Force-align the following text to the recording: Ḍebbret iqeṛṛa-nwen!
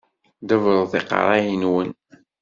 Ḍebbret 0.49 0.93
iqeṛṛa-nwen! 0.99 1.89